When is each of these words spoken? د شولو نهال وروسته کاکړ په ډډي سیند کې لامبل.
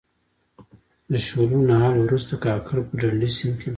د 1.11 1.13
شولو 1.27 1.59
نهال 1.69 1.95
وروسته 2.01 2.33
کاکړ 2.43 2.75
په 2.87 2.93
ډډي 3.01 3.29
سیند 3.37 3.55
کې 3.61 3.61
لامبل. 3.65 3.69